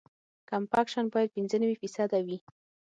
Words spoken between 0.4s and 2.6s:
کمپکشن باید پینځه نوي فیصده وي